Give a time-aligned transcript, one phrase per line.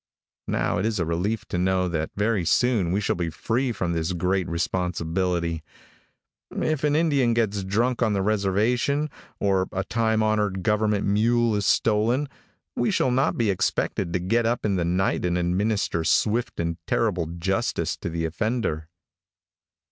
[0.47, 3.93] Now it is a relief to know that very soon we shall be free from
[3.93, 5.61] this great responsibility.
[6.49, 11.67] If an Indian gets drunk on the reservation, or a time honored government mule is
[11.67, 12.27] stolen,
[12.75, 16.77] we shall not be expected to get up in the night and administer swift and
[16.87, 18.87] terrible justice to the offender.